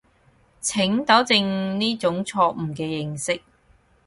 [0.61, 3.43] 請糾正呢種錯誤嘅認識